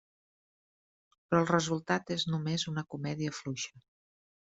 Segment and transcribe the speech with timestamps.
[1.25, 3.83] Però el resultat és només una comèdia fluixa.